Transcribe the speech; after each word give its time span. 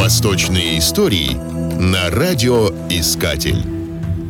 Восточные 0.00 0.78
истории 0.78 1.34
на 1.78 2.08
радиоискатель. 2.08 3.62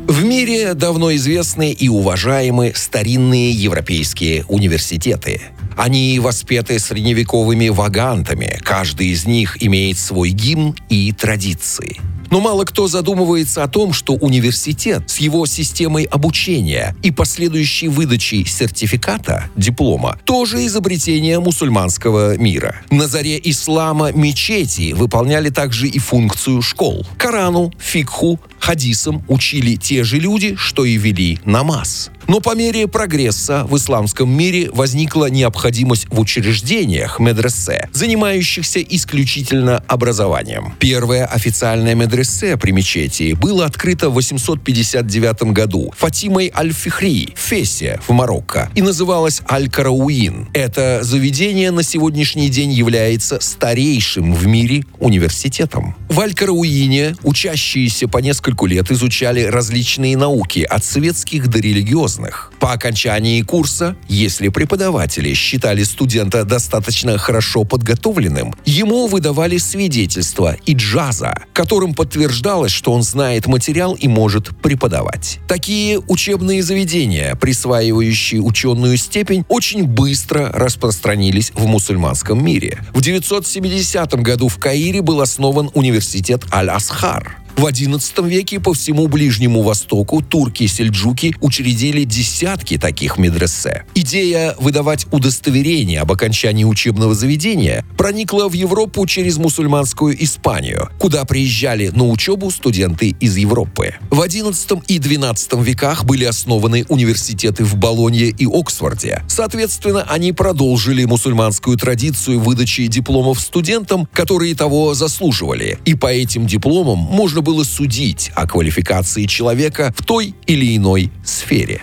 В 0.08 0.24
мире 0.24 0.74
давно 0.74 1.14
известны 1.14 1.70
и 1.70 1.88
уважаемы 1.88 2.72
старинные 2.74 3.52
европейские 3.52 4.44
университеты. 4.46 5.40
Они 5.76 6.18
воспеты 6.18 6.80
средневековыми 6.80 7.68
вагантами, 7.68 8.58
каждый 8.64 9.10
из 9.10 9.26
них 9.26 9.62
имеет 9.62 9.96
свой 9.96 10.30
гимн 10.30 10.74
и 10.88 11.12
традиции. 11.12 12.00
Но 12.30 12.40
мало 12.40 12.64
кто 12.64 12.86
задумывается 12.86 13.64
о 13.64 13.68
том, 13.68 13.92
что 13.92 14.14
университет 14.14 15.10
с 15.10 15.18
его 15.18 15.46
системой 15.46 16.04
обучения 16.04 16.94
и 17.02 17.10
последующей 17.10 17.88
выдачей 17.88 18.46
сертификата, 18.46 19.50
диплома, 19.56 20.18
тоже 20.24 20.64
изобретение 20.66 21.40
мусульманского 21.40 22.36
мира. 22.38 22.76
На 22.90 23.08
заре 23.08 23.40
ислама 23.42 24.12
мечети 24.12 24.92
выполняли 24.92 25.50
также 25.50 25.88
и 25.88 25.98
функцию 25.98 26.62
школ. 26.62 27.04
Корану, 27.18 27.72
фикху, 27.78 28.38
хадисам 28.60 29.24
учили 29.28 29.74
те 29.74 30.04
же 30.04 30.18
люди, 30.18 30.54
что 30.56 30.84
и 30.84 30.96
вели 30.96 31.40
намаз. 31.44 32.10
Но 32.30 32.38
по 32.38 32.54
мере 32.54 32.86
прогресса 32.86 33.66
в 33.68 33.76
исламском 33.76 34.30
мире 34.30 34.70
возникла 34.72 35.28
необходимость 35.28 36.06
в 36.10 36.20
учреждениях 36.20 37.18
медресе, 37.18 37.88
занимающихся 37.92 38.80
исключительно 38.80 39.82
образованием. 39.88 40.74
Первое 40.78 41.26
официальное 41.26 41.96
медресе 41.96 42.56
при 42.56 42.70
мечети 42.70 43.32
было 43.32 43.64
открыто 43.64 44.10
в 44.10 44.14
859 44.14 45.42
году 45.52 45.92
Фатимой 45.96 46.52
Аль-Фихри 46.54 47.34
в 47.34 47.40
Фесе 47.40 47.98
в 48.06 48.12
Марокко 48.12 48.70
и 48.76 48.82
называлось 48.82 49.42
Аль-Карауин. 49.50 50.50
Это 50.52 51.00
заведение 51.02 51.72
на 51.72 51.82
сегодняшний 51.82 52.48
день 52.48 52.70
является 52.70 53.40
старейшим 53.40 54.34
в 54.34 54.46
мире 54.46 54.84
университетом. 55.00 55.96
В 56.08 56.20
Аль-Карауине 56.20 57.16
учащиеся 57.24 58.06
по 58.06 58.18
нескольку 58.18 58.66
лет 58.66 58.92
изучали 58.92 59.42
различные 59.42 60.16
науки 60.16 60.60
от 60.60 60.84
светских 60.84 61.48
до 61.48 61.58
религиозных 61.58 62.19
разных. 62.20 62.52
По 62.60 62.72
окончании 62.72 63.42
курса, 63.42 63.96
если 64.08 64.48
преподаватели 64.48 65.32
считали 65.34 65.82
студента 65.84 66.44
достаточно 66.44 67.18
хорошо 67.18 67.64
подготовленным, 67.64 68.54
ему 68.64 69.06
выдавали 69.06 69.58
свидетельство 69.58 70.56
и 70.66 70.74
джаза, 70.74 71.34
которым 71.52 71.94
подтверждалось, 71.94 72.72
что 72.72 72.92
он 72.92 73.02
знает 73.02 73.46
материал 73.46 73.94
и 73.94 74.08
может 74.08 74.56
преподавать. 74.60 75.38
Такие 75.48 75.98
учебные 75.98 76.62
заведения, 76.62 77.34
присваивающие 77.34 78.40
ученую 78.40 78.96
степень, 78.96 79.44
очень 79.48 79.84
быстро 79.84 80.50
распространились 80.52 81.52
в 81.54 81.66
мусульманском 81.66 82.44
мире. 82.44 82.78
В 82.92 83.00
970 83.00 84.14
году 84.22 84.48
в 84.48 84.58
Каире 84.58 85.02
был 85.02 85.20
основан 85.20 85.70
университет 85.74 86.42
Аль-Асхар. 86.52 87.40
В 87.60 87.66
XI 87.66 88.26
веке 88.26 88.58
по 88.58 88.72
всему 88.72 89.06
Ближнему 89.06 89.60
Востоку 89.60 90.22
турки-сельджуки 90.22 91.34
учредили 91.42 92.04
десятки 92.04 92.78
таких 92.78 93.18
медресе. 93.18 93.84
Идея 93.94 94.54
выдавать 94.58 95.06
удостоверение 95.10 96.00
об 96.00 96.10
окончании 96.10 96.64
учебного 96.64 97.14
заведения 97.14 97.84
проникла 97.98 98.48
в 98.48 98.54
Европу 98.54 99.04
через 99.04 99.36
мусульманскую 99.36 100.24
Испанию, 100.24 100.88
куда 100.98 101.26
приезжали 101.26 101.88
на 101.88 102.08
учебу 102.08 102.50
студенты 102.50 103.14
из 103.20 103.36
Европы. 103.36 103.94
В 104.10 104.22
XI 104.22 104.82
и 104.88 104.98
XII 104.98 105.62
веках 105.62 106.06
были 106.06 106.24
основаны 106.24 106.86
университеты 106.88 107.64
в 107.64 107.76
Болонье 107.76 108.28
и 108.28 108.46
Оксфорде. 108.46 109.22
Соответственно, 109.28 110.06
они 110.08 110.32
продолжили 110.32 111.04
мусульманскую 111.04 111.76
традицию 111.76 112.40
выдачи 112.40 112.86
дипломов 112.86 113.38
студентам, 113.38 114.08
которые 114.14 114.54
того 114.54 114.94
заслуживали. 114.94 115.78
И 115.84 115.94
по 115.94 116.06
этим 116.06 116.46
дипломам 116.46 116.96
можно 116.96 117.42
было 117.42 117.49
было 117.50 117.64
судить 117.64 118.30
о 118.36 118.46
квалификации 118.46 119.24
человека 119.24 119.92
в 119.96 120.04
той 120.04 120.36
или 120.46 120.76
иной 120.76 121.10
сфере. 121.24 121.82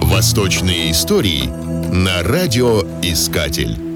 Восточные 0.00 0.92
истории 0.92 1.46
на 1.92 2.22
радиоискатель. 2.22 3.87